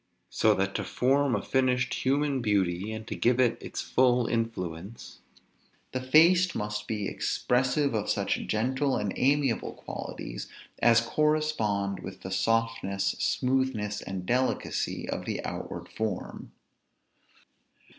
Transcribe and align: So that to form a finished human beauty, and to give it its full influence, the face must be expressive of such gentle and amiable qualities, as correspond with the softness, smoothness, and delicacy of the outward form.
So 0.31 0.55
that 0.55 0.73
to 0.73 0.83
form 0.83 1.35
a 1.35 1.43
finished 1.43 1.93
human 1.93 2.41
beauty, 2.41 2.91
and 2.91 3.05
to 3.05 3.13
give 3.13 3.39
it 3.39 3.59
its 3.61 3.81
full 3.81 4.25
influence, 4.25 5.19
the 5.91 6.01
face 6.01 6.55
must 6.55 6.87
be 6.87 7.07
expressive 7.07 7.93
of 7.93 8.09
such 8.09 8.33
gentle 8.47 8.97
and 8.97 9.13
amiable 9.15 9.73
qualities, 9.73 10.47
as 10.81 11.01
correspond 11.01 11.99
with 11.99 12.21
the 12.21 12.31
softness, 12.31 13.13
smoothness, 13.19 14.01
and 14.01 14.25
delicacy 14.25 15.07
of 15.07 15.25
the 15.25 15.39
outward 15.45 15.87
form. 15.87 16.51